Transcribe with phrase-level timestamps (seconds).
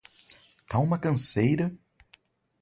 [0.65, 1.71] Tá uma canseira